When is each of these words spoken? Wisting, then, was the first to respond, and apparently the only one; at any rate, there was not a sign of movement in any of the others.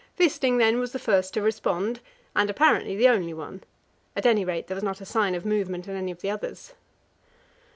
Wisting, 0.17 0.57
then, 0.57 0.79
was 0.79 0.93
the 0.93 0.97
first 0.97 1.31
to 1.35 1.43
respond, 1.43 1.99
and 2.35 2.49
apparently 2.49 2.95
the 2.95 3.07
only 3.07 3.35
one; 3.35 3.63
at 4.15 4.25
any 4.25 4.43
rate, 4.43 4.65
there 4.65 4.73
was 4.73 4.83
not 4.83 4.99
a 4.99 5.05
sign 5.05 5.35
of 5.35 5.45
movement 5.45 5.87
in 5.87 5.95
any 5.95 6.09
of 6.11 6.21
the 6.21 6.29
others. 6.31 6.73